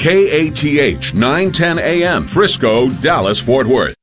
[0.00, 3.94] KATH 910 AM, Frisco, Dallas, Fort Worth.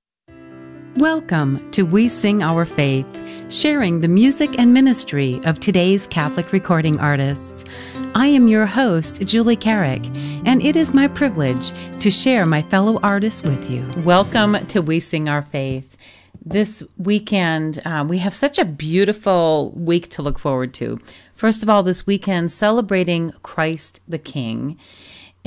[0.98, 3.08] Welcome to We Sing Our Faith,
[3.52, 7.66] sharing the music and ministry of today's Catholic recording artists.
[8.14, 10.06] I am your host, Julie Carrick,
[10.46, 13.84] and it is my privilege to share my fellow artists with you.
[14.06, 15.98] Welcome to We Sing Our Faith.
[16.46, 21.00] This weekend, uh, we have such a beautiful week to look forward to.
[21.34, 24.78] First of all, this weekend, celebrating Christ the King.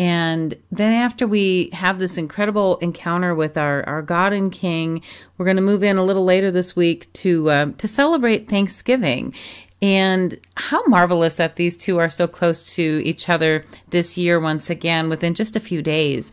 [0.00, 5.02] And then after we have this incredible encounter with our, our God and King,
[5.36, 9.34] we're going to move in a little later this week to uh, to celebrate Thanksgiving.
[9.82, 14.70] And how marvelous that these two are so close to each other this year once
[14.70, 16.32] again within just a few days.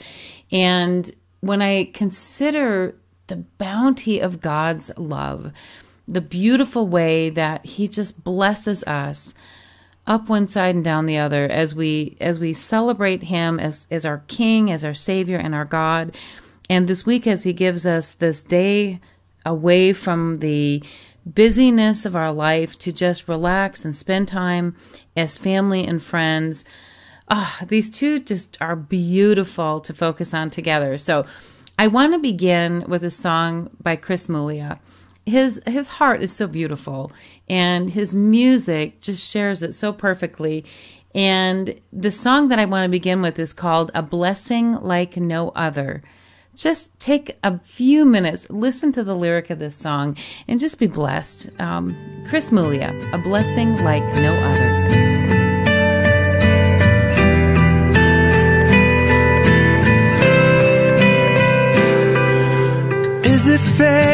[0.50, 1.12] And
[1.42, 2.96] when I consider
[3.28, 5.52] the bounty of God's love,
[6.08, 9.36] the beautiful way that he just blesses us
[10.08, 14.06] up one side and down the other as we as we celebrate him as as
[14.06, 16.16] our king as our savior and our god.
[16.70, 19.00] And this week as he gives us this day
[19.46, 20.82] away from the
[21.26, 24.76] busyness of our life to just relax and spend time
[25.16, 26.64] as family and friends.
[27.30, 30.98] Ah these two just are beautiful to focus on together.
[30.98, 31.26] So
[31.78, 34.80] i want to begin with a song by chris muglia
[35.28, 37.12] his his heart is so beautiful
[37.50, 40.66] and his music just shares it so perfectly.
[41.14, 45.50] And the song that i want to begin with is called a blessing like no
[45.50, 46.02] other.
[46.56, 50.16] Just take a few minutes listen to the lyric of this song
[50.48, 51.50] and just be blessed.
[51.60, 51.96] Um,
[52.28, 55.17] chris muglia a blessing like no other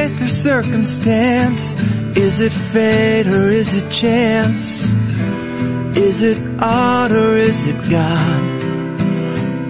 [0.09, 1.73] faith or circumstance?
[2.17, 4.93] Is it fate or is it chance?
[5.95, 8.43] Is it art or is it God?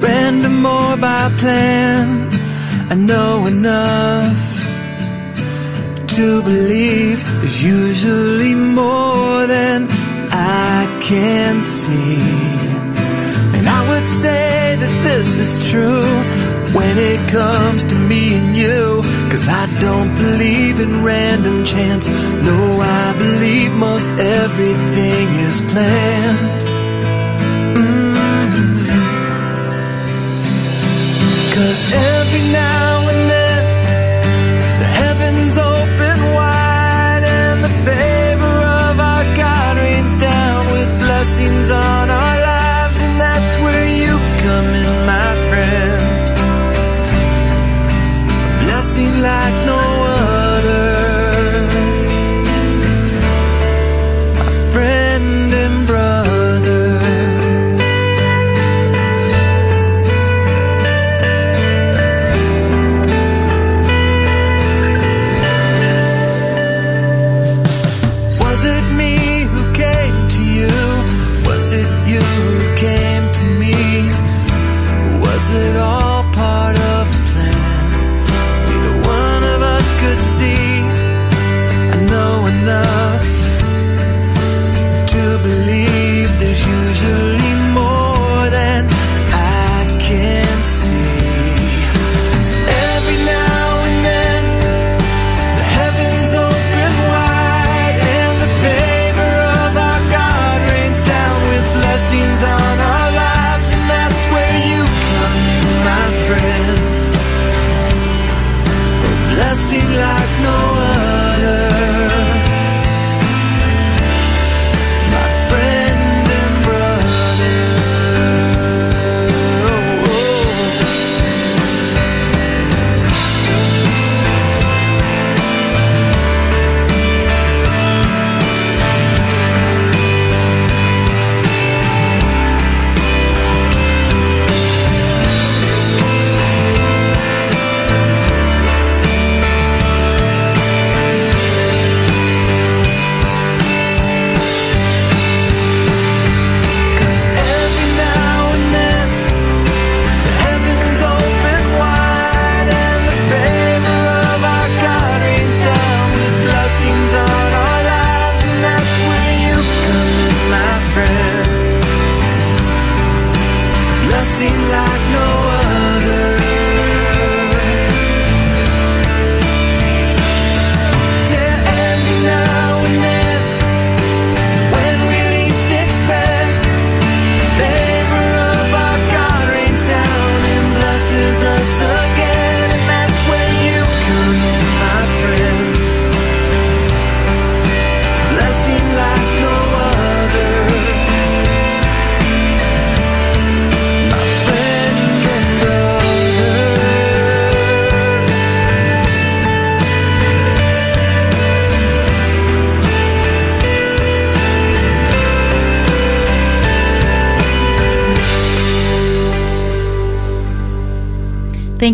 [0.01, 2.29] Random or by plan?
[2.89, 4.37] I know enough
[6.15, 9.87] to believe there's usually more than
[10.31, 12.17] I can see.
[13.57, 16.09] And I would say that this is true
[16.77, 19.02] when it comes to me and you.
[19.33, 22.07] Cause I don't believe in random chance.
[22.45, 26.61] No, I believe most everything is planned.
[27.73, 28.77] Mm-hmm.
[31.51, 33.02] Cause every now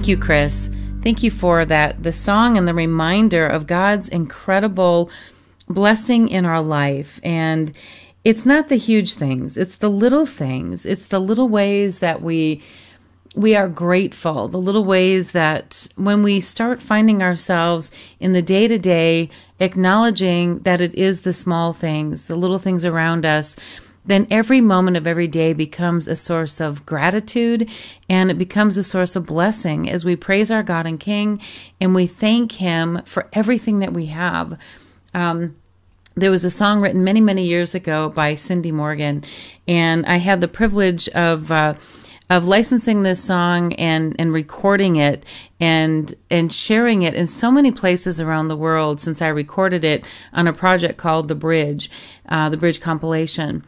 [0.09, 0.71] you, Chris.
[1.03, 5.11] Thank you for that, the song and the reminder of God's incredible
[5.69, 7.19] blessing in our life.
[7.23, 7.77] And
[8.23, 10.85] it's not the huge things, it's the little things.
[10.85, 12.61] It's the little ways that we
[13.35, 18.67] we are grateful, the little ways that when we start finding ourselves in the day
[18.67, 19.29] to day,
[19.59, 23.55] acknowledging that it is the small things, the little things around us,
[24.05, 27.69] then every moment of every day becomes a source of gratitude
[28.09, 31.41] and it becomes a source of blessing as we praise our God and King
[31.79, 34.57] and we thank Him for everything that we have.
[35.13, 35.55] Um,
[36.15, 39.23] there was a song written many, many years ago by Cindy Morgan,
[39.67, 41.51] and I had the privilege of.
[41.51, 41.75] Uh,
[42.29, 45.25] of licensing this song and and recording it
[45.59, 50.05] and and sharing it in so many places around the world since I recorded it
[50.33, 51.89] on a project called The Bridge,
[52.27, 53.63] uh, the Bridge compilation.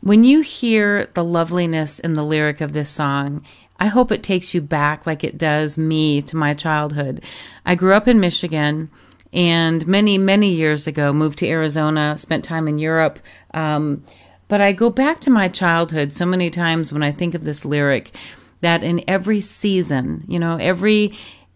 [0.00, 3.44] When you hear the loveliness in the lyric of this song,
[3.78, 7.22] I hope it takes you back like it does me to my childhood.
[7.64, 8.90] I grew up in Michigan
[9.32, 13.18] and many, many years ago moved to Arizona, spent time in Europe.
[13.52, 14.04] Um,
[14.48, 17.64] but I go back to my childhood so many times when I think of this
[17.64, 18.14] lyric
[18.60, 21.12] that in every season, you know, every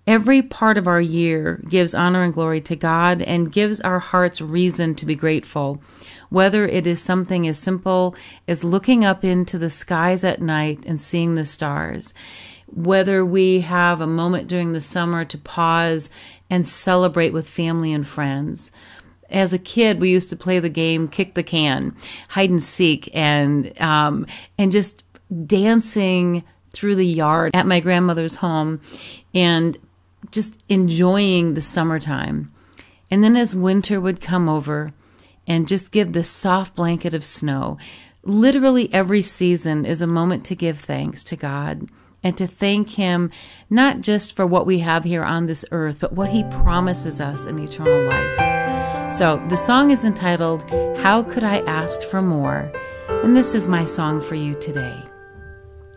[0.06, 4.40] every part of our year gives honor and glory to God and gives our hearts
[4.40, 5.80] reason to be grateful.
[6.30, 8.14] Whether it is something as simple
[8.48, 12.14] as looking up into the skies at night and seeing the stars,
[12.66, 16.10] whether we have a moment during the summer to pause
[16.48, 18.70] and celebrate with family and friends,
[19.30, 21.94] as a kid, we used to play the game kick the can,
[22.28, 24.26] hide and seek, and um,
[24.58, 25.04] and just
[25.46, 28.80] dancing through the yard at my grandmother's home,
[29.34, 29.78] and
[30.30, 32.52] just enjoying the summertime.
[33.10, 34.92] And then as winter would come over,
[35.46, 37.78] and just give this soft blanket of snow.
[38.22, 41.88] Literally every season is a moment to give thanks to God
[42.22, 43.30] and to thank Him
[43.68, 47.46] not just for what we have here on this earth, but what He promises us
[47.46, 48.49] in eternal life.
[49.10, 52.70] So the song is entitled, How Could I Ask for More?
[53.08, 55.02] And this is my song for you today.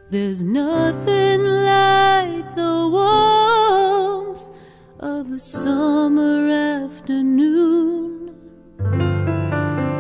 [0.09, 4.49] There's nothing like the warmth
[4.99, 6.49] of a summer
[6.83, 8.35] afternoon.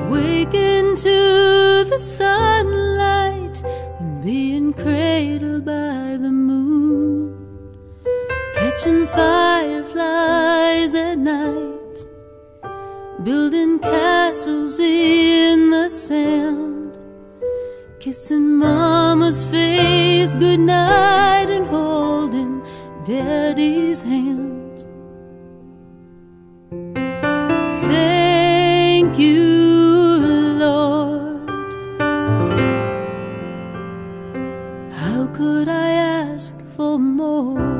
[0.09, 3.63] Waking to the sunlight
[3.99, 7.37] and being cradled by the moon.
[8.55, 11.72] Catching fireflies at night
[13.23, 16.97] building castles in the sand,
[17.99, 22.61] kissing mama's face goodnight and holding
[23.05, 24.85] daddy's hand.
[27.87, 29.43] Thank you,
[30.59, 31.49] Lord.
[34.91, 37.72] How could I ask for more?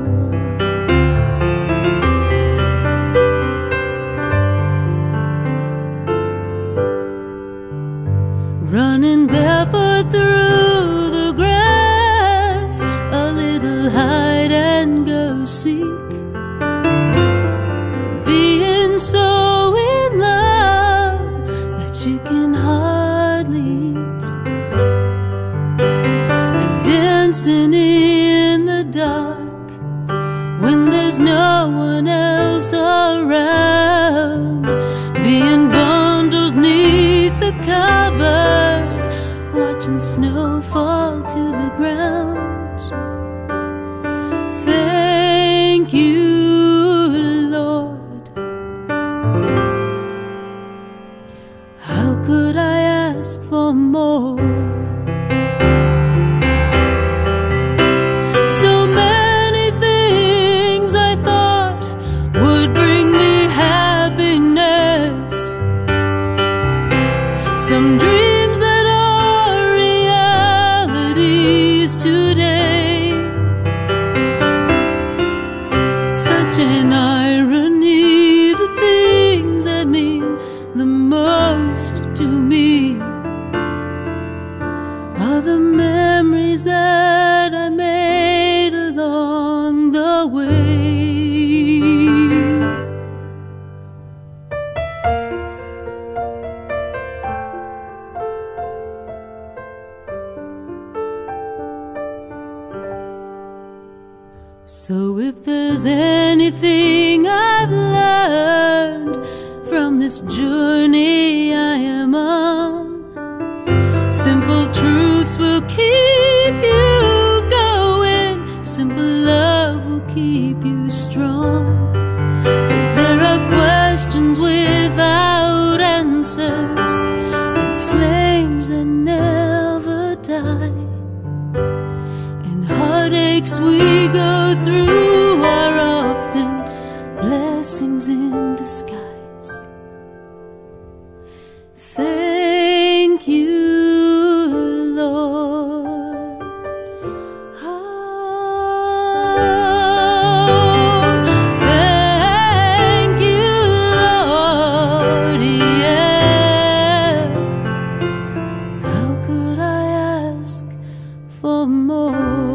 [161.43, 162.52] For more?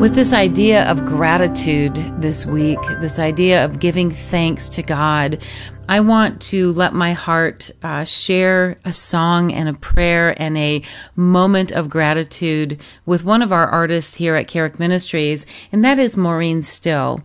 [0.00, 5.42] With this idea of gratitude this week, this idea of giving thanks to God,
[5.90, 10.82] I want to let my heart uh, share a song and a prayer and a
[11.16, 16.16] moment of gratitude with one of our artists here at Carrick Ministries, and that is
[16.16, 17.22] Maureen Still.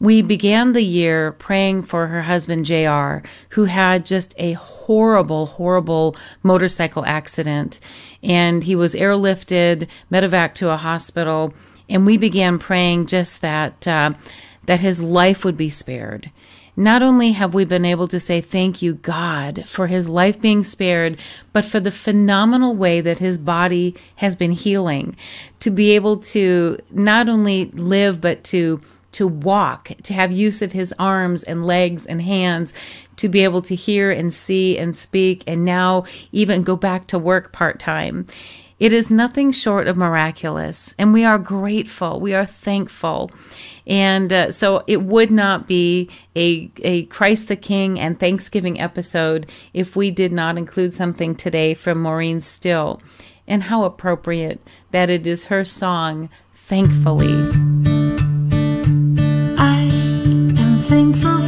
[0.00, 6.16] We began the year praying for her husband, JR, who had just a horrible, horrible
[6.42, 7.78] motorcycle accident.
[8.22, 11.52] And he was airlifted, medevac to a hospital,
[11.88, 14.12] and we began praying just that, uh,
[14.66, 16.30] that his life would be spared.
[16.78, 20.62] Not only have we been able to say thank you, God, for his life being
[20.62, 21.18] spared,
[21.54, 25.16] but for the phenomenal way that his body has been healing.
[25.60, 30.72] To be able to not only live, but to to walk, to have use of
[30.72, 32.74] his arms and legs and hands,
[33.16, 37.18] to be able to hear and see and speak, and now even go back to
[37.18, 38.26] work part time.
[38.78, 42.20] It is nothing short of miraculous, and we are grateful.
[42.20, 43.30] We are thankful.
[43.86, 49.46] And uh, so it would not be a, a Christ the King and Thanksgiving episode
[49.72, 53.00] if we did not include something today from Maureen Still.
[53.48, 57.32] And how appropriate that it is her song, Thankfully.
[59.56, 59.88] I
[60.58, 61.45] am thankful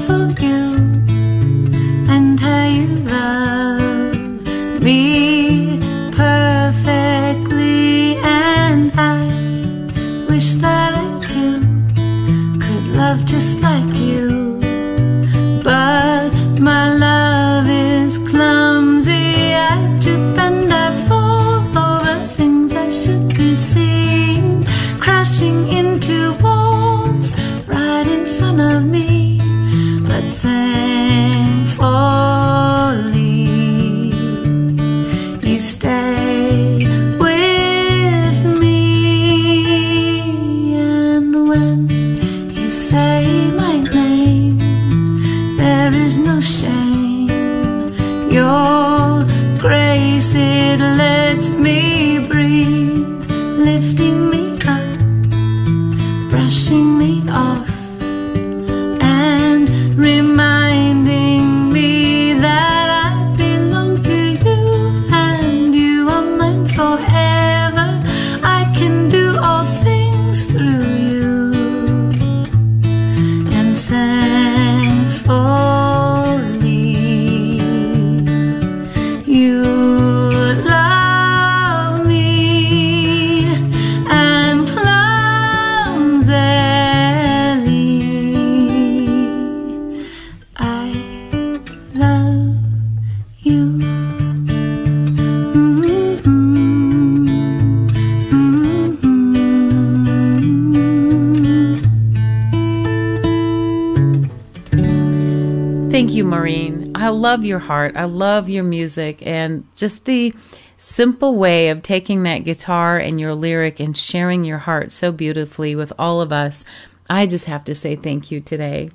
[107.19, 107.97] love your heart.
[107.97, 110.35] I love your music and just the
[110.77, 115.75] simple way of taking that guitar and your lyric and sharing your heart so beautifully
[115.75, 116.65] with all of us.
[117.11, 118.91] I just have to say thank you today.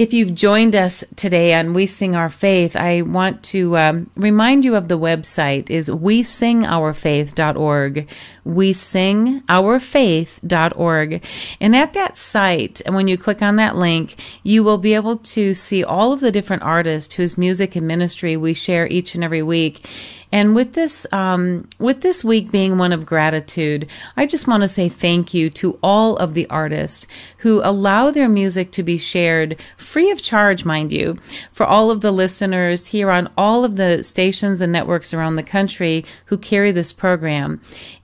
[0.00, 4.64] If you've joined us today on We Sing Our Faith, I want to um, remind
[4.64, 8.08] you of the website is we sing wesingourfaith.org.
[8.54, 11.22] We sing wesingourfaith.org.
[11.60, 15.16] And at that site, and when you click on that link, you will be able
[15.18, 19.24] to see all of the different artists whose music and ministry we share each and
[19.24, 19.86] every week.
[20.32, 24.68] And with this, um, with this week being one of gratitude, I just want to
[24.68, 29.60] say thank you to all of the artists who allow their music to be shared
[29.76, 31.18] free of charge, mind you,
[31.52, 35.42] for all of the listeners here on all of the stations and networks around the
[35.42, 37.60] country who carry this program.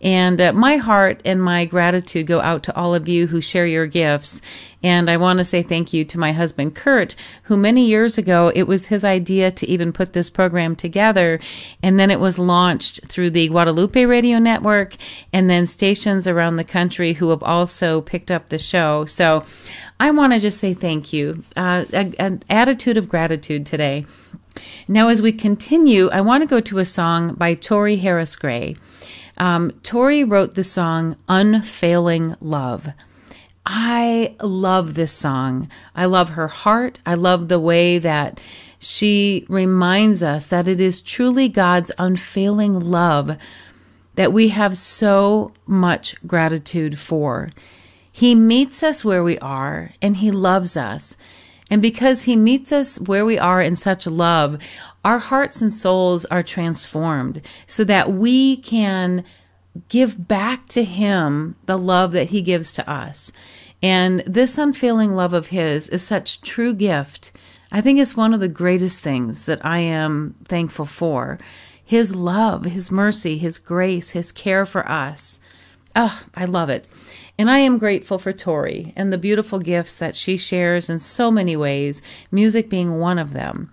[0.07, 3.67] And uh, my heart and my gratitude go out to all of you who share
[3.67, 4.41] your gifts.
[4.81, 8.53] And I want to say thank you to my husband, Kurt, who many years ago,
[8.55, 11.41] it was his idea to even put this program together.
[11.83, 14.95] And then it was launched through the Guadalupe Radio Network
[15.33, 19.07] and then stations around the country who have also picked up the show.
[19.07, 19.45] So
[19.99, 21.43] I want to just say thank you.
[21.57, 24.07] Uh, an attitude of gratitude today.
[24.87, 28.77] Now, as we continue, I want to go to a song by Tori Harris Gray.
[29.39, 32.89] Um, Tori wrote the song Unfailing Love.
[33.65, 35.69] I love this song.
[35.95, 37.01] I love her heart.
[37.05, 38.41] I love the way that
[38.79, 43.37] she reminds us that it is truly God's unfailing love
[44.15, 47.51] that we have so much gratitude for.
[48.11, 51.17] He meets us where we are and He loves us.
[51.71, 54.59] And because He meets us where we are in such love,
[55.07, 59.25] our hearts and souls are transformed so that we can
[59.89, 63.31] give back to Him the love that He gives to us.
[63.81, 67.31] And this unfailing love of His is such true gift.
[67.71, 71.39] I think it's one of the greatest things that I am thankful for.
[71.85, 75.39] His love, His mercy, His grace, His care for us.
[75.95, 76.85] Oh, I love it.
[77.39, 81.31] And I am grateful for Tori and the beautiful gifts that she shares in so
[81.31, 83.71] many ways, music being one of them.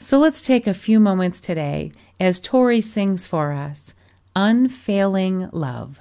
[0.00, 1.90] So let's take a few moments today
[2.20, 3.94] as Tori sings for us
[4.36, 5.98] Unfailing Love.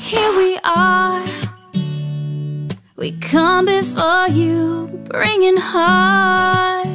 [0.00, 1.24] Here we are.
[2.96, 6.92] We come before you, bringing hearts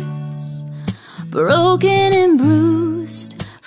[1.31, 2.96] broken and bruised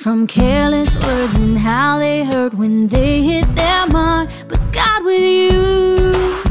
[0.00, 4.30] from careless words and how they hurt when they hit their mark.
[4.48, 6.42] But God, with you,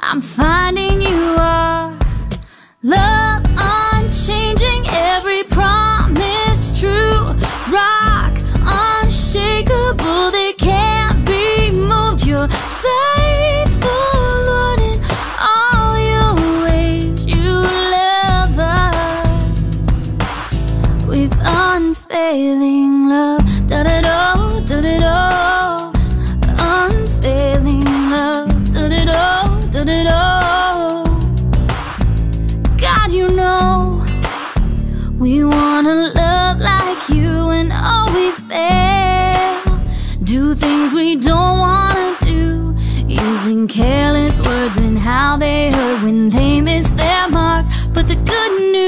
[0.00, 1.65] I'm finding you are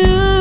[0.04, 0.37] good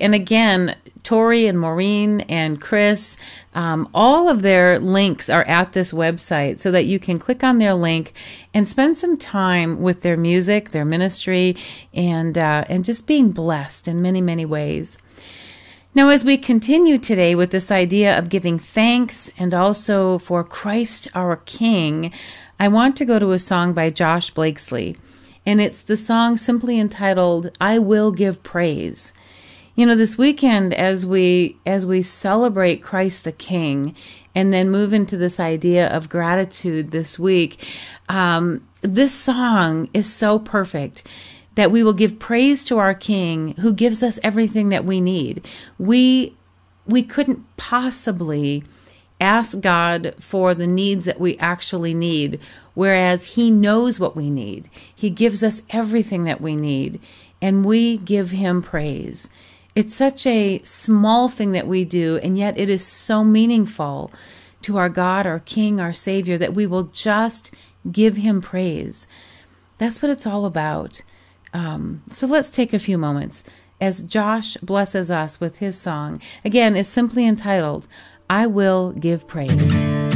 [0.00, 3.16] And again, Tori and Maureen and Chris,
[3.54, 7.58] um, all of their links are at this website so that you can click on
[7.58, 8.12] their link
[8.52, 11.56] and spend some time with their music, their ministry,
[11.94, 14.98] and uh, and just being blessed in many many ways.
[15.94, 21.08] Now, as we continue today with this idea of giving thanks and also for Christ
[21.14, 22.12] our King,
[22.60, 24.96] I want to go to a song by Josh Blakesley.
[25.46, 29.14] And it's the song simply entitled, I Will Give Praise.
[29.78, 33.94] You know, this weekend as we as we celebrate Christ the King
[34.34, 37.64] and then move into this idea of gratitude this week,
[38.08, 41.06] um, this song is so perfect
[41.54, 45.46] that we will give praise to our king who gives us everything that we need.
[45.78, 46.34] We
[46.84, 48.64] we couldn't possibly
[49.20, 52.40] ask God for the needs that we actually need,
[52.74, 54.68] whereas He knows what we need.
[54.92, 56.98] He gives us everything that we need,
[57.40, 59.30] and we give Him praise.
[59.78, 64.10] It's such a small thing that we do, and yet it is so meaningful
[64.62, 67.54] to our God, our King, our Savior, that we will just
[67.88, 69.06] give Him praise.
[69.78, 71.02] That's what it's all about.
[71.54, 73.44] Um, so let's take a few moments
[73.80, 76.20] as Josh blesses us with his song.
[76.44, 77.86] Again, it's simply entitled,
[78.28, 80.07] I Will Give Praise.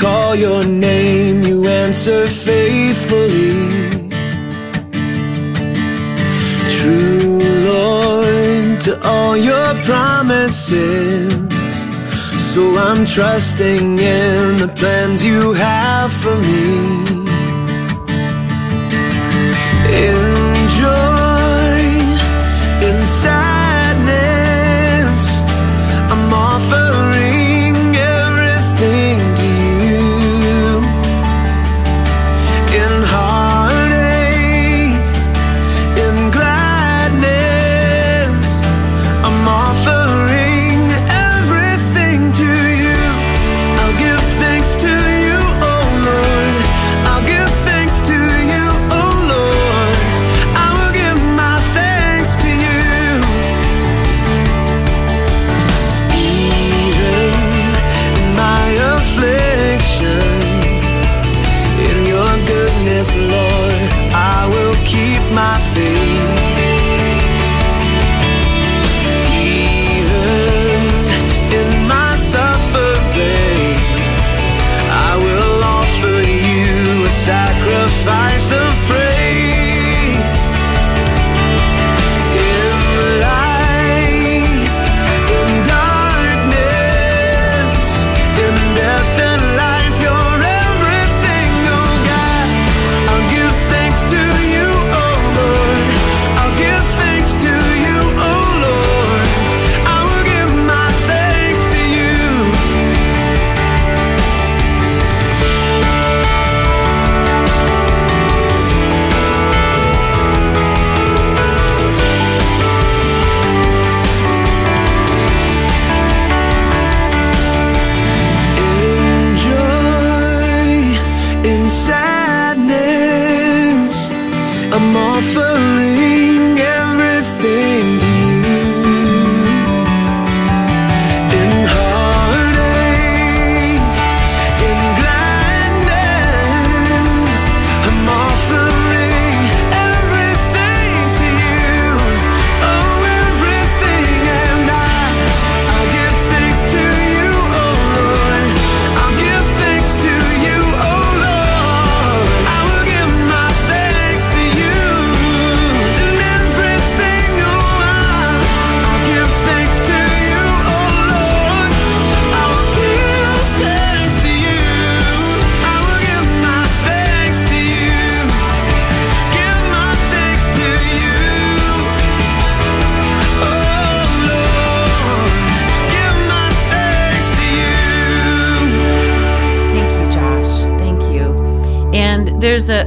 [0.00, 3.52] Call your name, you answer faithfully.
[6.78, 11.32] True, Lord, to all your promises.
[12.52, 17.18] So I'm trusting in the plans you have for me.
[20.06, 20.27] Enjoy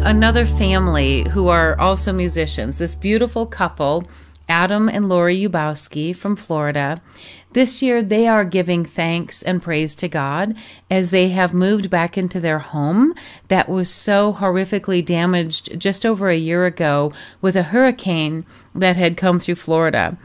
[0.03, 2.79] another family who are also musicians.
[2.79, 4.03] This beautiful couple,
[4.49, 7.01] Adam and Lori Ubowski from Florida.
[7.53, 10.55] This year, they are giving thanks and praise to God
[10.89, 13.13] as they have moved back into their home
[13.49, 19.17] that was so horrifically damaged just over a year ago with a hurricane that had
[19.17, 20.17] come through Florida.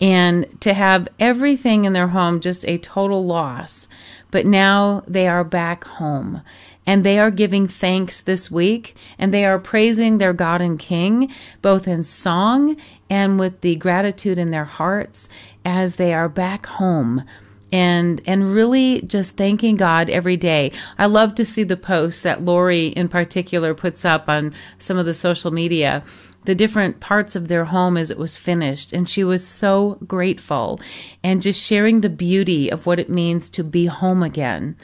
[0.00, 3.88] And to have everything in their home just a total loss.
[4.30, 6.42] But now they are back home
[6.86, 11.32] and they are giving thanks this week and they are praising their God and King,
[11.60, 12.76] both in song
[13.08, 15.28] and with the gratitude in their hearts
[15.64, 17.24] as they are back home
[17.72, 20.72] and and really just thanking God every day.
[20.98, 25.06] I love to see the posts that Lori in particular puts up on some of
[25.06, 26.04] the social media
[26.44, 28.92] the different parts of their home as it was finished.
[28.92, 30.80] And she was so grateful
[31.22, 34.76] and just sharing the beauty of what it means to be home again.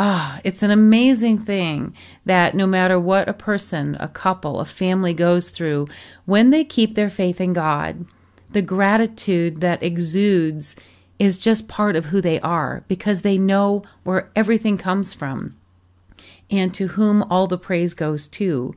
[0.00, 1.92] Ah, it's an amazing thing
[2.24, 5.88] that no matter what a person, a couple, a family goes through,
[6.24, 8.06] when they keep their faith in God,
[8.48, 10.76] the gratitude that exudes
[11.18, 15.57] is just part of who they are because they know where everything comes from
[16.50, 18.74] and to whom all the praise goes to.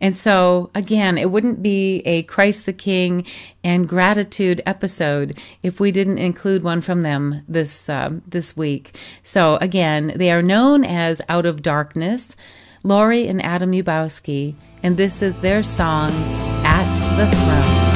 [0.00, 3.24] And so, again, it wouldn't be a Christ the King
[3.62, 8.96] and gratitude episode if we didn't include one from them this uh, this week.
[9.22, 12.36] So, again, they are known as Out of Darkness,
[12.82, 16.10] Lori and Adam Ubowski, and this is their song,
[16.64, 17.91] At the Throne.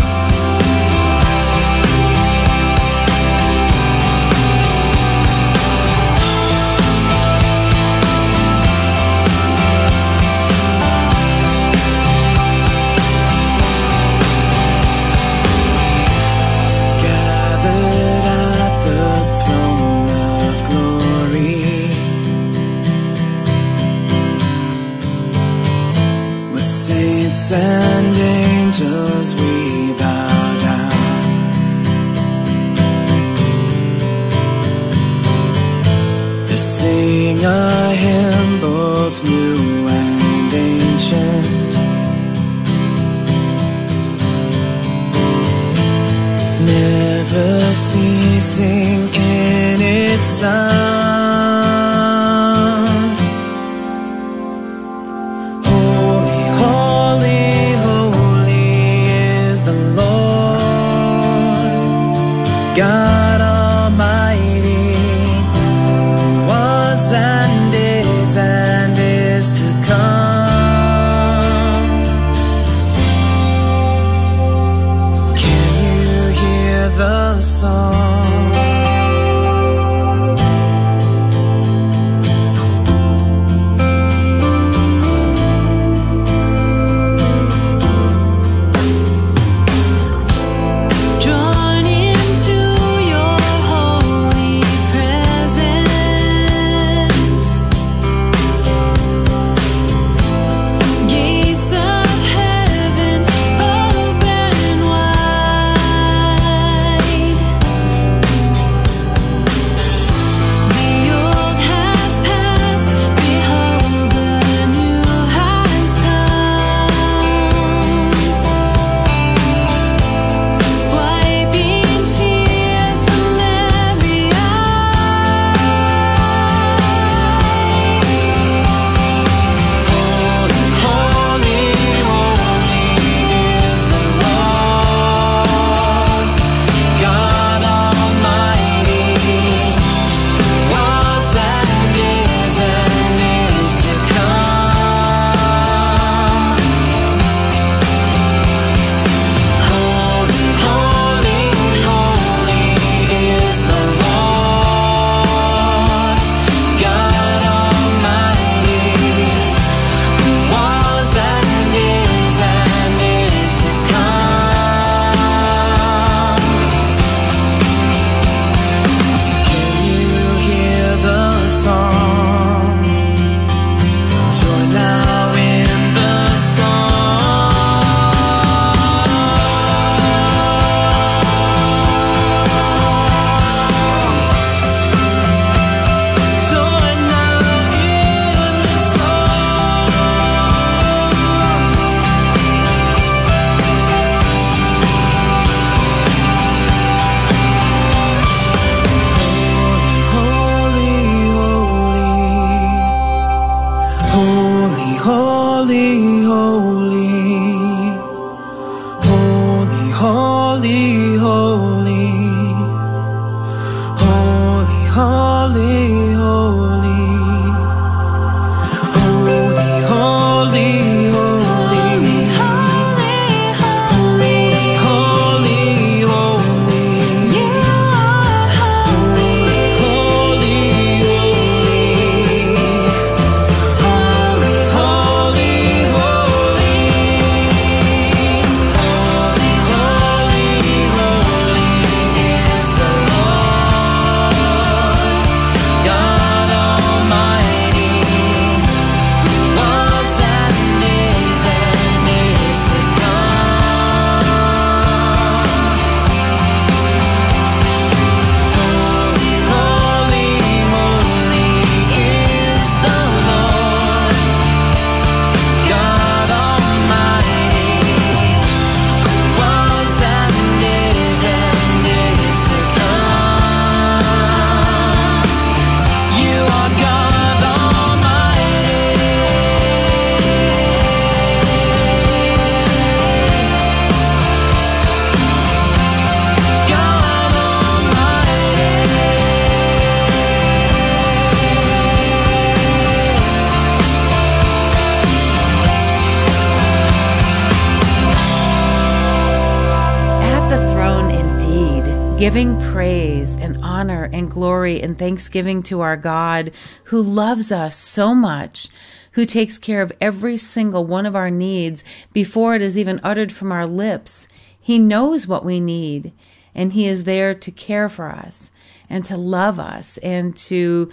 [305.07, 306.51] Thanksgiving to our God
[306.87, 308.69] who loves us so much,
[309.13, 313.31] who takes care of every single one of our needs before it is even uttered
[313.31, 314.27] from our lips.
[314.61, 316.13] He knows what we need,
[316.57, 318.51] and He is there to care for us
[318.91, 320.91] and to love us and to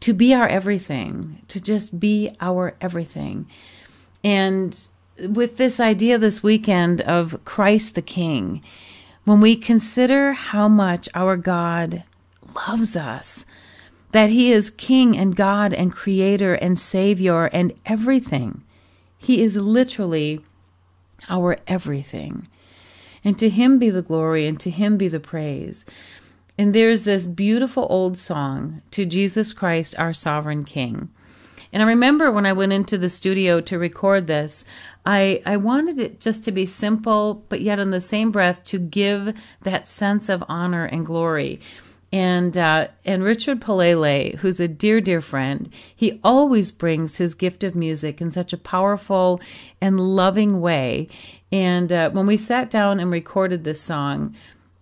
[0.00, 3.46] to be our everything, to just be our everything.
[4.22, 4.78] And
[5.30, 8.62] with this idea this weekend of Christ the King,
[9.24, 12.04] when we consider how much our God
[12.54, 13.44] loves us,
[14.12, 18.62] that He is King and God and Creator and Savior and everything,
[19.18, 20.44] He is literally
[21.28, 22.48] our everything.
[23.22, 25.84] And to Him be the glory and to Him be the praise.
[26.58, 31.08] And there's this beautiful old song, To Jesus Christ, our sovereign King.
[31.72, 34.64] And I remember when I went into the studio to record this,
[35.06, 38.78] I, I wanted it just to be simple, but yet in the same breath to
[38.78, 41.60] give that sense of honor and glory.
[42.12, 47.62] And uh, and Richard Palele, who's a dear dear friend, he always brings his gift
[47.62, 49.40] of music in such a powerful
[49.80, 51.08] and loving way.
[51.52, 54.34] And uh, when we sat down and recorded this song,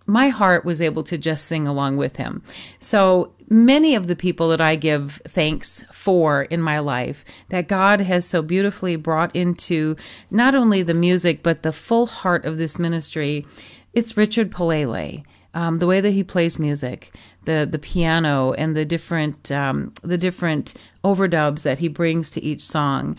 [0.09, 2.41] my heart was able to just sing along with him.
[2.79, 8.01] So many of the people that I give thanks for in my life that God
[8.01, 9.95] has so beautifully brought into
[10.31, 13.45] not only the music, but the full heart of this ministry,
[13.93, 15.23] it's Richard Palele.
[15.53, 20.17] Um, the way that he plays music, the the piano, and the different um, the
[20.17, 23.15] different overdubs that he brings to each song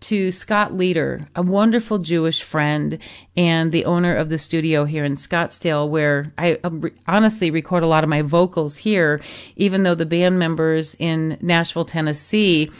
[0.00, 2.98] to Scott Leader, a wonderful Jewish friend
[3.36, 6.70] and the owner of the studio here in Scottsdale, where I uh,
[7.06, 9.20] honestly record a lot of my vocals here,
[9.56, 12.70] even though the band members in Nashville, Tennessee,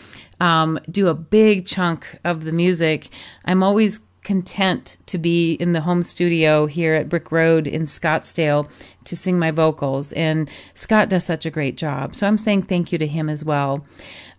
[0.40, 3.08] um, do a big chunk of the music.
[3.44, 8.68] I'm always content to be in the home studio here at Brick Road in Scottsdale
[9.04, 10.12] to sing my vocals.
[10.14, 12.12] And Scott does such a great job.
[12.12, 13.86] So I'm saying thank you to him as well.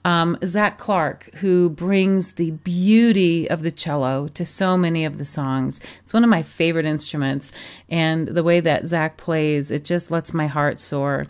[0.04, 5.26] Um, Zach Clark, who brings the beauty of the cello to so many of the
[5.26, 5.80] songs.
[6.04, 7.54] It's one of my favorite instruments.
[7.88, 11.28] And the way that Zach plays, it just lets my heart soar.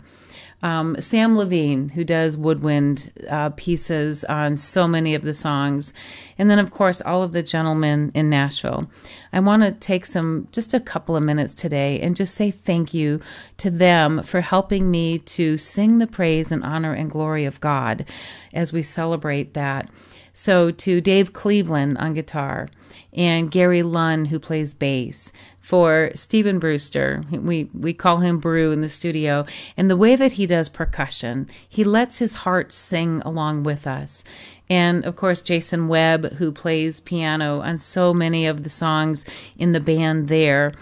[0.60, 5.92] Um, Sam Levine, who does woodwind uh, pieces on so many of the songs.
[6.36, 8.90] And then, of course, all of the gentlemen in Nashville.
[9.32, 12.92] I want to take some, just a couple of minutes today and just say thank
[12.92, 13.20] you
[13.58, 18.04] to them for helping me to sing the praise and honor and glory of God
[18.52, 19.88] as we celebrate that.
[20.32, 22.68] So, to Dave Cleveland on guitar
[23.12, 25.32] and Gary Lunn, who plays bass,
[25.68, 27.22] for Stephen Brewster.
[27.30, 29.44] We we call him Brew in the studio,
[29.76, 34.24] and the way that he does percussion, he lets his heart sing along with us.
[34.70, 39.26] And of course, Jason Webb, who plays piano on so many of the songs
[39.58, 40.72] in the band there,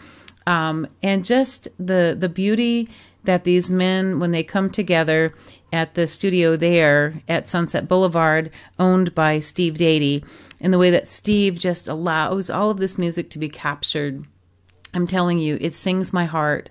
[0.46, 2.88] um, and just the the beauty
[3.24, 5.34] that these men, when they come together
[5.72, 10.24] at the studio there at Sunset Boulevard, owned by Steve Dady,
[10.60, 14.24] and the way that Steve just allows all of this music to be captured
[14.96, 16.70] I'm telling you, it sings my heart.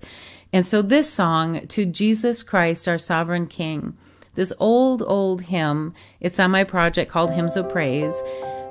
[0.52, 3.96] And so, this song, To Jesus Christ, our sovereign King,
[4.34, 8.20] this old, old hymn, it's on my project called Hymns of Praise,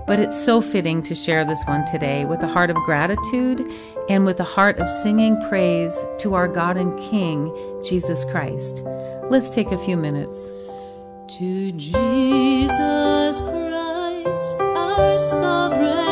[0.07, 3.65] but it's so fitting to share this one today with a heart of gratitude
[4.09, 8.83] and with a heart of singing praise to our God and King, Jesus Christ.
[9.31, 10.51] Let's take a few minutes.
[11.39, 16.04] To Jesus Christ, our sovereign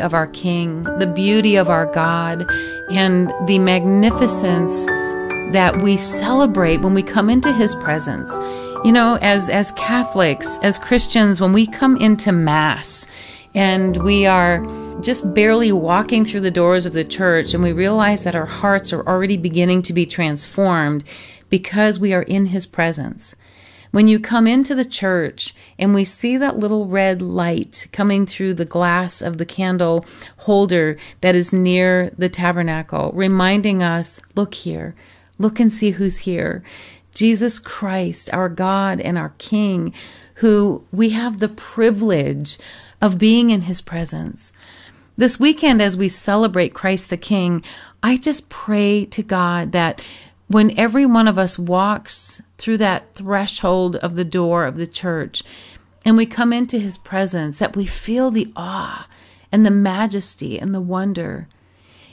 [0.00, 2.46] of our King, the beauty of our God,
[2.90, 4.86] and the magnificence
[5.52, 8.36] that we celebrate when we come into His presence.
[8.84, 13.06] You know, as, as Catholics, as Christians, when we come into Mass
[13.54, 14.64] and we are
[15.00, 18.92] just barely walking through the doors of the church and we realize that our hearts
[18.92, 21.04] are already beginning to be transformed
[21.48, 23.34] because we are in His presence.
[23.90, 28.54] When you come into the church and we see that little red light coming through
[28.54, 30.04] the glass of the candle
[30.38, 34.94] holder that is near the tabernacle, reminding us, look here,
[35.38, 36.62] look and see who's here.
[37.12, 39.92] Jesus Christ, our God and our King,
[40.34, 42.58] who we have the privilege
[43.00, 44.52] of being in his presence.
[45.16, 47.64] This weekend, as we celebrate Christ the King,
[48.02, 50.00] I just pray to God that
[50.50, 55.44] when every one of us walks through that threshold of the door of the church
[56.04, 59.06] and we come into his presence, that we feel the awe
[59.52, 61.46] and the majesty and the wonder.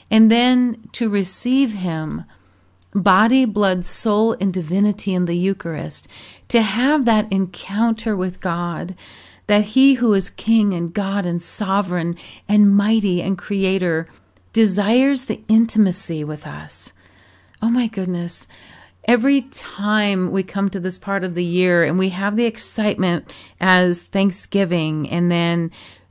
[0.08, 2.22] And then to receive him,
[2.94, 6.06] body, blood, soul, and divinity in the Eucharist,
[6.46, 8.94] to have that encounter with God,
[9.48, 12.16] that he who is King and God and sovereign
[12.48, 14.06] and mighty and creator
[14.52, 16.92] desires the intimacy with us.
[17.60, 18.46] Oh my goodness.
[19.04, 23.32] Every time we come to this part of the year and we have the excitement
[23.60, 25.70] as Thanksgiving and then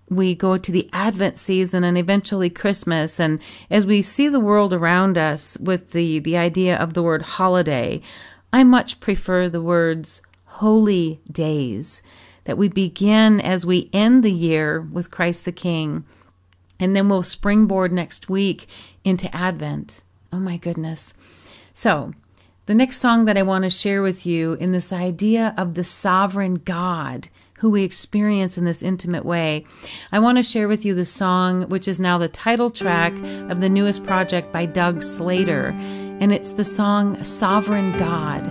[0.10, 3.20] we go to the Advent season and eventually Christmas.
[3.20, 3.40] And
[3.70, 8.02] as we see the world around us with the, the idea of the word holiday,
[8.52, 12.02] I much prefer the words holy days
[12.46, 16.06] that we begin as we end the year with Christ the King.
[16.80, 18.68] And then we'll springboard next week
[19.04, 20.04] into Advent.
[20.32, 21.14] Oh my goodness.
[21.80, 22.10] So,
[22.66, 25.84] the next song that I want to share with you in this idea of the
[25.84, 29.64] sovereign God who we experience in this intimate way,
[30.12, 33.14] I want to share with you the song which is now the title track
[33.52, 35.68] of the newest project by Doug Slater,
[36.20, 38.42] and it's the song Sovereign God.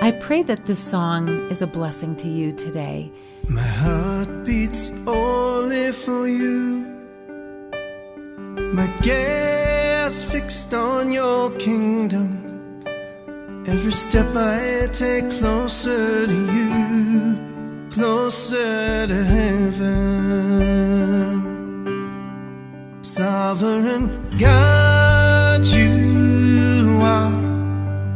[0.00, 3.10] I pray that this song is a blessing to you today.
[3.48, 6.86] My heart beats only for you.
[8.72, 12.43] My gaze fixed on your kingdom.
[13.66, 19.94] Every step I take closer to you, closer to heaven.
[23.00, 27.30] Sovereign God, you are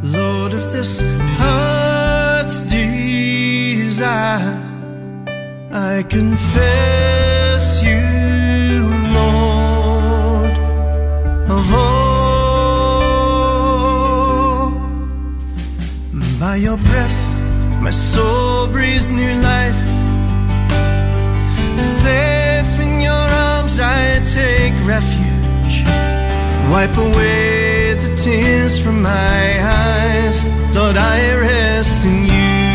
[0.02, 1.00] Lord of this
[1.40, 4.54] heart's desire.
[5.72, 7.47] I confess
[16.58, 17.18] your breath,
[17.80, 19.80] my soul breathes new life.
[21.78, 25.76] Safe in your arms, I take refuge.
[26.70, 30.44] Wipe away the tears from my eyes.
[30.74, 32.67] Lord, I rest in you.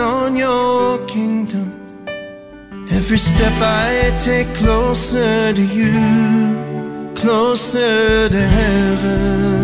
[0.00, 1.72] On your kingdom.
[2.90, 9.60] Every step I take closer to you, closer to heaven.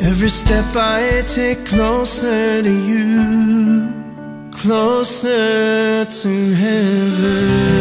[0.00, 7.80] Every step I take closer to you, closer to heaven.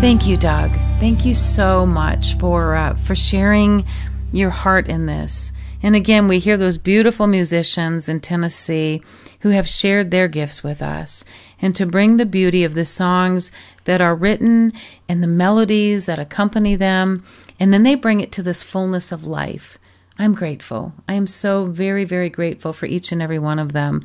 [0.00, 0.72] Thank you, Doug.
[1.00, 3.84] Thank you so much for uh, for sharing
[4.32, 5.52] your heart in this.
[5.82, 9.02] And again, we hear those beautiful musicians in Tennessee
[9.40, 11.24] who have shared their gifts with us.
[11.62, 13.52] And to bring the beauty of the songs
[13.84, 14.72] that are written
[15.08, 17.24] and the melodies that accompany them,
[17.60, 19.78] and then they bring it to this fullness of life.
[20.18, 20.92] I'm grateful.
[21.08, 24.02] I am so very, very grateful for each and every one of them.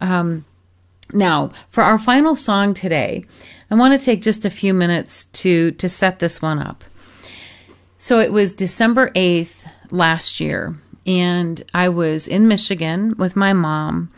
[0.00, 0.46] Um,
[1.12, 3.24] now, for our final song today,
[3.70, 6.84] I want to take just a few minutes to to set this one up.
[7.98, 10.74] So it was December 8th last year,
[11.10, 14.12] and I was in Michigan with my mom.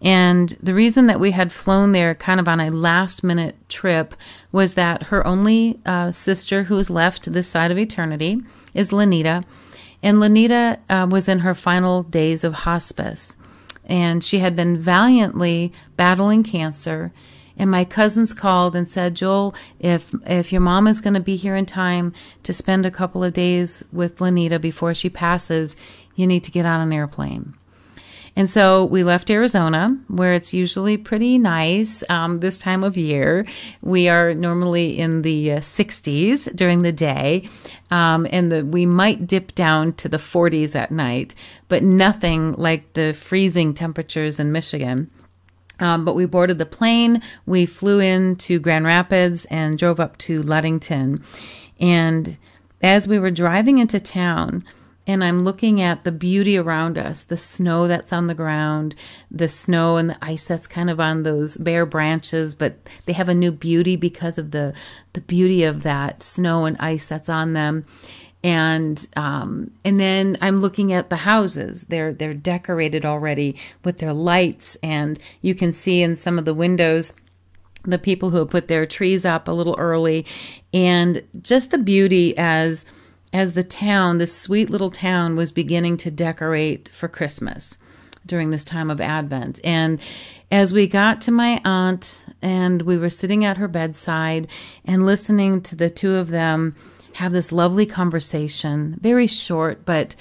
[0.00, 4.14] And the reason that we had flown there kind of on a last minute trip
[4.50, 8.40] was that her only uh, sister who was left this side of eternity
[8.72, 9.44] is Lanita.
[10.02, 13.36] And Lanita uh, was in her final days of hospice.
[13.84, 17.12] And she had been valiantly battling cancer
[17.58, 21.36] and my cousins called and said, Joel, if if your mom is going to be
[21.36, 25.76] here in time to spend a couple of days with Lanita before she passes,
[26.18, 27.54] you need to get on an airplane.
[28.34, 33.46] And so we left Arizona, where it's usually pretty nice um, this time of year.
[33.82, 37.48] We are normally in the uh, 60s during the day,
[37.90, 41.34] um, and the, we might dip down to the 40s at night,
[41.68, 45.10] but nothing like the freezing temperatures in Michigan.
[45.80, 47.22] Um, but we boarded the plane.
[47.46, 51.22] We flew into Grand Rapids and drove up to Ludington.
[51.80, 52.36] And
[52.82, 54.64] as we were driving into town,
[55.08, 58.94] and I'm looking at the beauty around us the snow that's on the ground,
[59.30, 63.30] the snow and the ice that's kind of on those bare branches, but they have
[63.30, 64.74] a new beauty because of the,
[65.14, 67.84] the beauty of that snow and ice that's on them
[68.44, 71.84] and um, and then I'm looking at the houses.
[71.88, 76.54] They're they're decorated already with their lights, and you can see in some of the
[76.54, 77.14] windows
[77.82, 80.24] the people who have put their trees up a little early,
[80.72, 82.84] and just the beauty as
[83.32, 87.78] as the town, this sweet little town, was beginning to decorate for Christmas
[88.26, 89.60] during this time of Advent.
[89.64, 90.00] And
[90.50, 94.48] as we got to my aunt, and we were sitting at her bedside
[94.84, 96.74] and listening to the two of them
[97.14, 100.14] have this lovely conversation, very short but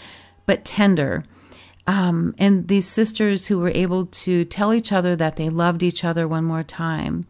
[0.46, 1.24] but tender.
[1.86, 6.04] Um, and these sisters who were able to tell each other that they loved each
[6.04, 7.26] other one more time.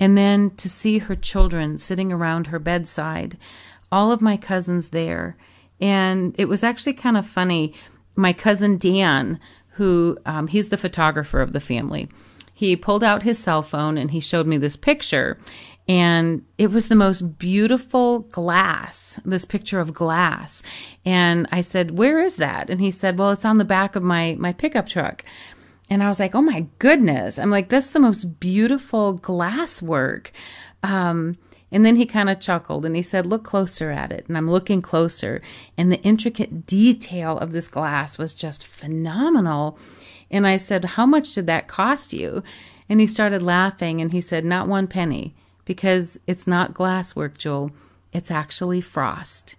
[0.00, 3.36] And then to see her children sitting around her bedside,
[3.90, 5.36] all of my cousins there.
[5.80, 7.74] And it was actually kind of funny.
[8.16, 9.38] My cousin Dan,
[9.70, 12.08] who um, he's the photographer of the family,
[12.52, 15.38] he pulled out his cell phone and he showed me this picture
[15.88, 20.62] and it was the most beautiful glass, this picture of glass.
[21.06, 22.68] And I said, Where is that?
[22.68, 25.24] And he said, Well, it's on the back of my, my pickup truck.
[25.88, 27.38] And I was like, Oh my goodness.
[27.38, 30.30] I'm like, That's the most beautiful glass work.
[30.82, 31.38] Um,
[31.70, 34.26] and then he kind of chuckled and he said, Look closer at it.
[34.28, 35.42] And I'm looking closer.
[35.76, 39.78] And the intricate detail of this glass was just phenomenal.
[40.30, 42.42] And I said, How much did that cost you?
[42.88, 47.70] And he started laughing and he said, Not one penny because it's not glasswork, Joel.
[48.12, 49.56] It's actually frost.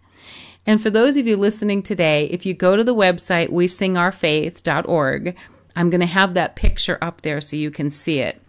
[0.66, 5.36] And for those of you listening today, if you go to the website wesingourfaith.org,
[5.76, 8.42] I'm going to have that picture up there so you can see it.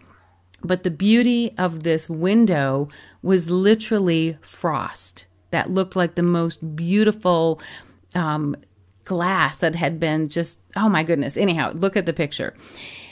[0.63, 2.89] But the beauty of this window
[3.21, 7.59] was literally frost that looked like the most beautiful
[8.15, 8.55] um,
[9.05, 11.37] glass that had been just, oh my goodness.
[11.37, 12.55] Anyhow, look at the picture.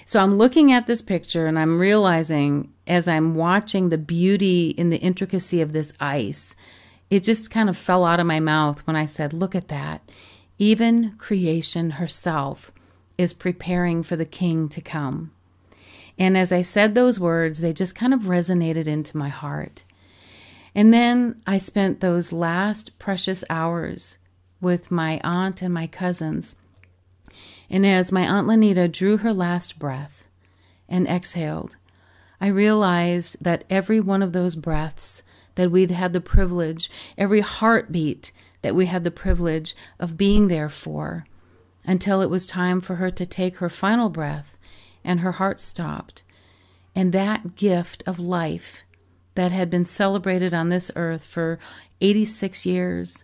[0.06, 4.90] So I'm looking at this picture and I'm realizing as I'm watching the beauty in
[4.90, 6.56] the intricacy of this ice,
[7.10, 10.02] it just kind of fell out of my mouth when I said, Look at that.
[10.58, 12.72] Even creation herself
[13.18, 15.32] is preparing for the king to come.
[16.20, 19.84] And as I said those words, they just kind of resonated into my heart.
[20.76, 24.20] And then I spent those last precious hours
[24.62, 26.56] with my aunt and my cousins
[27.70, 30.26] and as my Aunt Lanita drew her last breath
[30.88, 31.76] and exhaled,
[32.42, 35.22] I realized that every one of those breaths
[35.56, 40.70] that we'd had the privilege, every heartbeat that we had the privilege of being there
[40.70, 41.26] for,
[41.86, 44.58] until it was time for her to take her final breath
[45.10, 46.22] and her heart stopped.
[46.94, 48.84] And that gift of life
[49.34, 51.58] that had been celebrated on this earth for
[52.00, 53.24] 86 years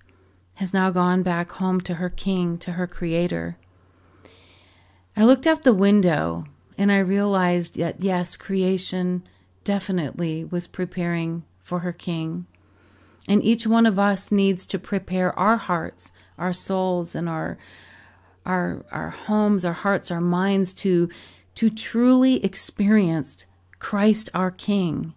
[0.56, 3.58] has now gone back home to her king, to her creator.
[5.16, 9.22] I looked out the window and I realized that, yes, creation
[9.64, 12.48] definitely was preparing for her king.
[13.28, 17.60] And each one of us needs to prepare our hearts, our souls, and our
[18.44, 21.10] our our homes, our hearts, our minds to
[21.56, 23.46] to truly experience
[23.80, 25.14] Christ our King.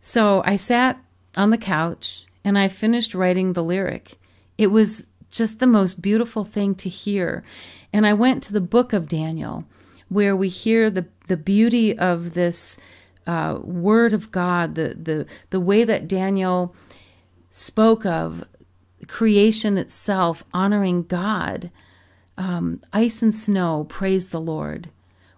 [0.00, 0.98] So I sat
[1.36, 4.18] on the couch and I finished writing the lyric.
[4.56, 7.42] It was just the most beautiful thing to hear.
[7.92, 9.64] And I went to the book of Daniel,
[10.08, 12.78] where we hear the, the beauty of this
[13.26, 16.74] uh, word of God, the, the, the way that Daniel
[17.50, 18.44] spoke of
[19.08, 21.70] creation itself, honoring God.
[22.38, 24.90] Um, ice and snow, praise the Lord.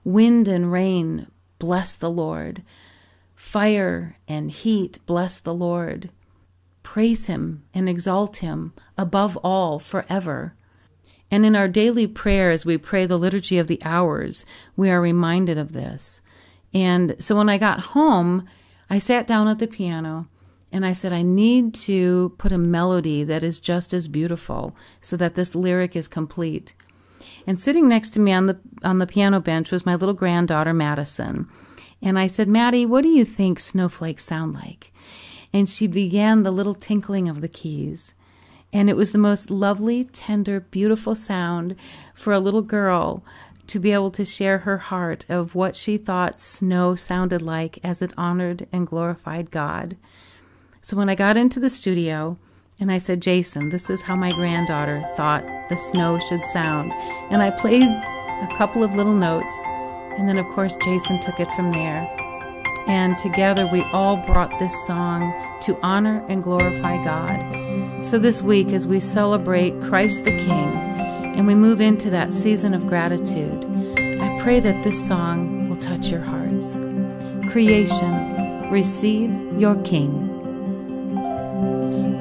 [0.09, 1.27] Wind and rain,
[1.59, 2.63] bless the Lord.
[3.37, 6.09] Fire and heat, bless the Lord.
[6.83, 10.55] Praise him and exalt him above all forever.
[11.31, 14.47] And in our daily prayer, as we pray the Liturgy of the Hours,
[14.79, 16.23] we are reminded of this.
[16.73, 18.49] And so when I got home,
[18.89, 20.27] I sat down at the piano
[20.73, 25.19] and I said, I need to put a melody that is just as beautiful so
[25.19, 26.73] that this lyric is complete.
[27.49, 30.75] And sitting next to me on the on the piano bench was my little granddaughter
[30.75, 31.49] Madison.
[32.03, 34.93] And I said, Maddie, what do you think snowflakes sound like?
[35.51, 38.13] And she began the little tinkling of the keys.
[38.71, 41.75] And it was the most lovely, tender, beautiful sound
[42.13, 43.25] for a little girl
[43.69, 48.03] to be able to share her heart of what she thought snow sounded like as
[48.03, 49.97] it honored and glorified God.
[50.83, 52.37] So when I got into the studio
[52.81, 56.93] and I said, Jason, this is how my granddaughter thought the snow should sound.
[57.31, 59.57] And I played a couple of little notes.
[60.17, 62.09] And then, of course, Jason took it from there.
[62.87, 68.07] And together we all brought this song to honor and glorify God.
[68.07, 70.77] So this week, as we celebrate Christ the King
[71.37, 73.65] and we move into that season of gratitude,
[74.21, 76.77] I pray that this song will touch your hearts.
[77.51, 80.38] Creation, receive your King.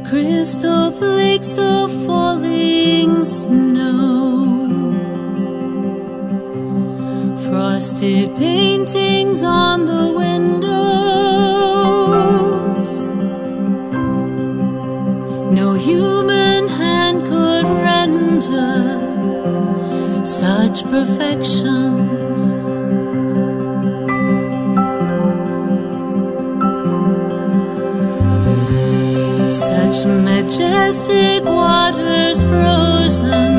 [0.10, 4.46] Crystal flakes of falling snow,
[7.50, 10.68] frosted paintings on the windows.
[15.52, 19.02] No human hand could render
[20.24, 22.37] such perfection.
[30.60, 33.57] Majestic waters frozen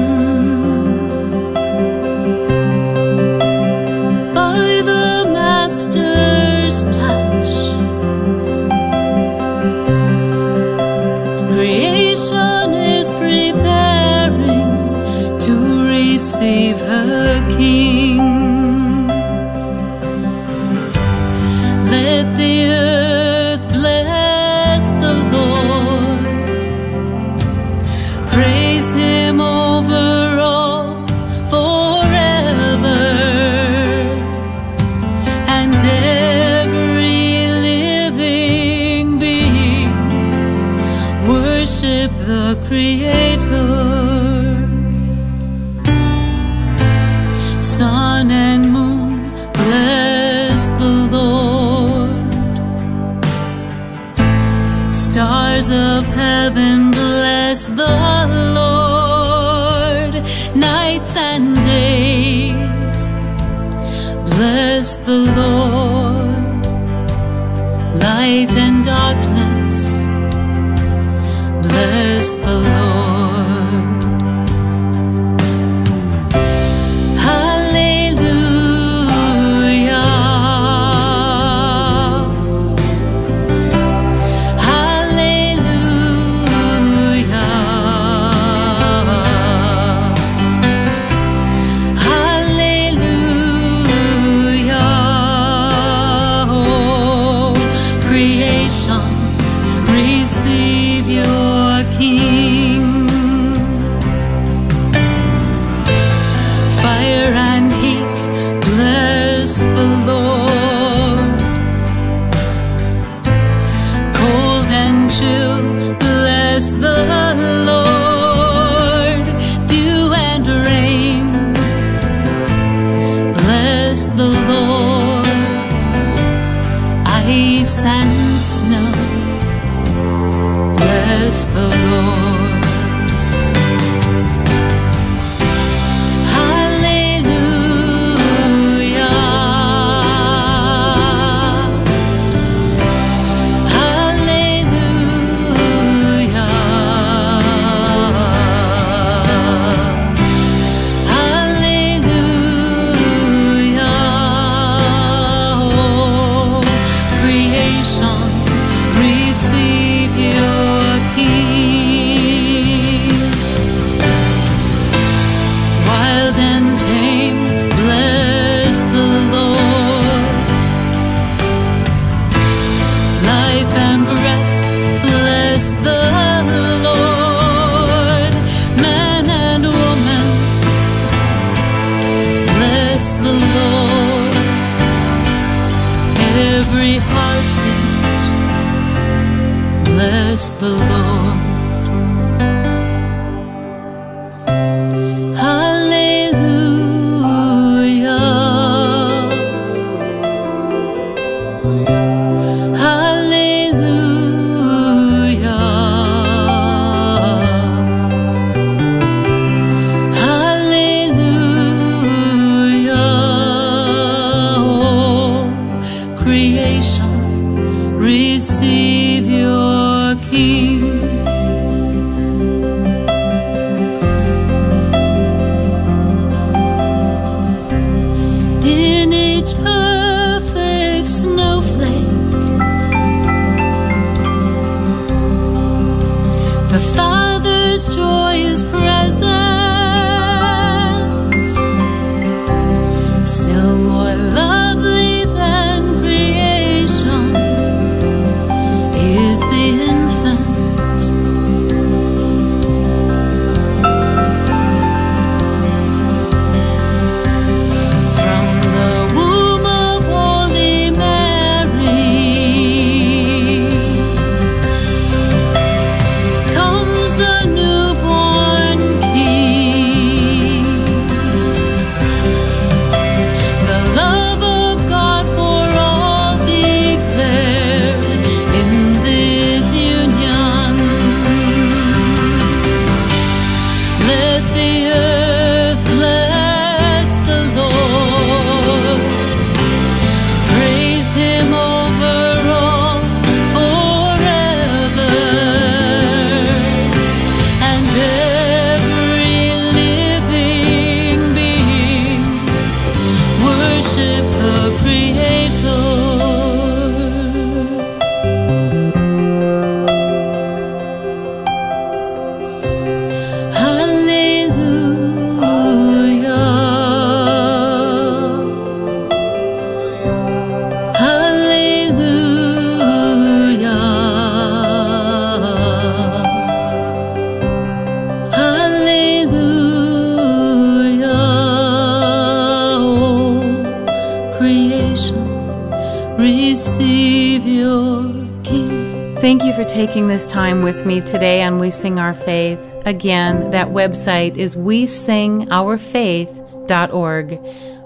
[339.78, 342.74] taking this time with me today on We Sing Our Faith.
[342.84, 347.38] Again, that website is we sing our faith.org.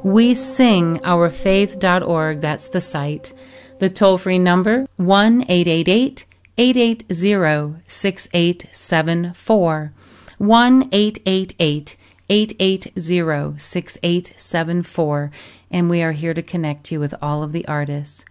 [0.03, 2.41] We sing our faith.org.
[2.41, 3.35] That's the site.
[3.79, 6.25] The toll free number 1 888
[6.57, 9.93] 880 6874.
[10.39, 11.97] 1 888
[12.31, 15.31] 880 6874.
[15.71, 18.25] And we are here to connect you with all of the artists.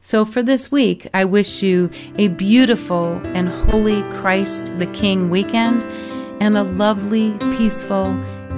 [0.00, 5.82] So for this week, I wish you a beautiful and holy Christ the King weekend
[6.40, 8.06] and a lovely, peaceful,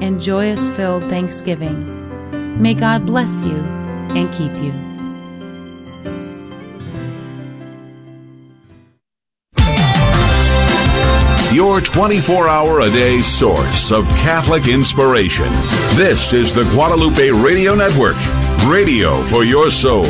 [0.01, 2.61] and joyous filled Thanksgiving.
[2.61, 4.73] May God bless you and keep you.
[11.55, 15.51] Your 24 hour a day source of Catholic inspiration.
[15.97, 18.17] This is the Guadalupe Radio Network,
[18.67, 20.07] radio for your soul.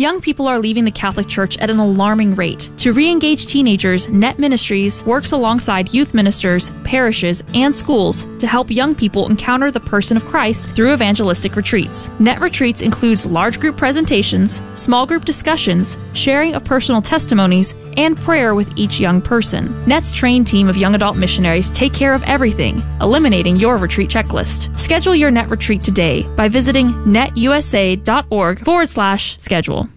[0.00, 2.70] Young people are leaving the Catholic Church at an alarming rate.
[2.78, 8.70] To re engage teenagers, Net Ministries works alongside youth ministers, parishes, and schools to help
[8.70, 12.10] young people encounter the person of Christ through evangelistic retreats.
[12.18, 18.54] Net Retreats includes large group presentations, small group discussions, sharing of personal testimonies, and prayer
[18.54, 19.84] with each young person.
[19.84, 24.78] Net's trained team of young adult missionaries take care of everything, eliminating your retreat checklist.
[24.80, 29.89] Schedule your Net Retreat today by visiting netusa.org forward slash schedule.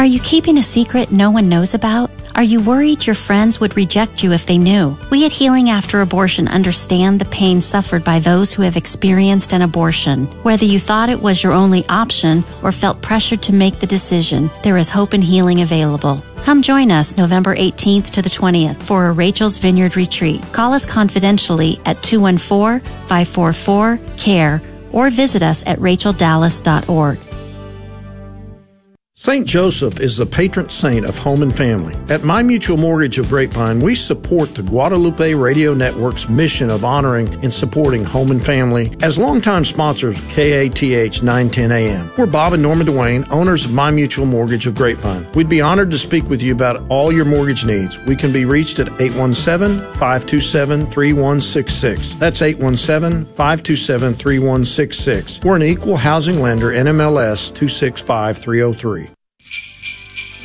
[0.00, 2.10] Are you keeping a secret no one knows about?
[2.34, 4.96] Are you worried your friends would reject you if they knew?
[5.10, 9.60] We at Healing After Abortion understand the pain suffered by those who have experienced an
[9.60, 10.24] abortion.
[10.42, 14.50] Whether you thought it was your only option or felt pressured to make the decision,
[14.62, 16.24] there is hope and healing available.
[16.44, 20.42] Come join us November 18th to the 20th for a Rachel's Vineyard retreat.
[20.54, 27.18] Call us confidentially at 214 544 CARE or visit us at racheldallas.org.
[29.22, 29.46] St.
[29.46, 31.94] Joseph is the patron saint of home and family.
[32.08, 37.28] At My Mutual Mortgage of Grapevine, we support the Guadalupe Radio Network's mission of honoring
[37.44, 42.10] and supporting home and family as longtime sponsors of KATH 910 AM.
[42.16, 45.30] We're Bob and Norma Duane, owners of My Mutual Mortgage of Grapevine.
[45.34, 47.98] We'd be honored to speak with you about all your mortgage needs.
[48.06, 52.14] We can be reached at 817 527 3166.
[52.14, 55.40] That's 817 527 3166.
[55.44, 59.09] We're an equal housing lender, NMLS 265303.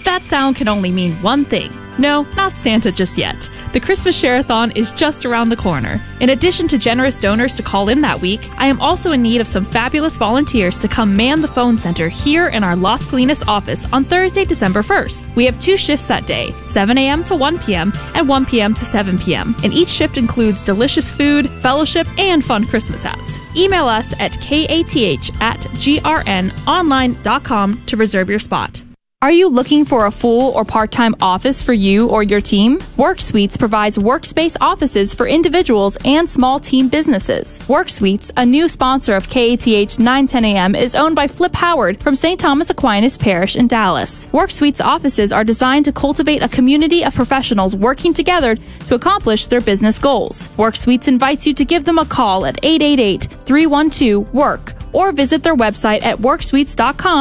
[0.06, 1.72] That sound can only mean one thing.
[1.98, 3.50] No, not Santa just yet.
[3.74, 6.00] The Christmas Share-a-thon is just around the corner.
[6.20, 9.42] In addition to generous donors to call in that week, I am also in need
[9.42, 13.46] of some fabulous volunteers to come man the phone center here in our Las Colinas
[13.48, 15.36] office on Thursday, December 1st.
[15.36, 17.24] We have two shifts that day, 7 a.m.
[17.26, 17.92] to 1 p.m.
[18.14, 18.76] and 1 p.m.
[18.76, 19.56] to 7 p.m.
[19.64, 23.38] And each shift includes delicious food, fellowship, and fun Christmas hats.
[23.58, 28.84] Email us at kath at grnonline.com to reserve your spot.
[29.22, 32.80] Are you looking for a full or part-time office for you or your team?
[32.98, 37.58] WorkSuites provides workspace offices for individuals and small team businesses.
[37.60, 42.38] WorkSuites, a new sponsor of KATH 910 AM, is owned by Flip Howard from St.
[42.40, 44.28] Thomas Aquinas Parish in Dallas.
[44.28, 48.56] WorkSuites offices are designed to cultivate a community of professionals working together
[48.88, 50.50] to accomplish their business goals.
[50.50, 56.20] WorkSuites invites you to give them a call at 888-312-WORK or visit their website at
[56.20, 57.16] worksuites.com